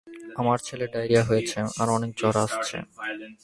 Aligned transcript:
আমার 0.35 0.57
ছেলের 0.59 0.89
ডায়রিয়া 0.93 1.23
হয়েছে 1.23 1.57
আর 1.77 1.87
অনেক 1.89 2.11
জ্বর 2.17 2.35
আসছে। 2.45 2.77